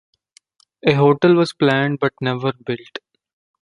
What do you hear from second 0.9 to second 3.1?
hotel was planned but never built.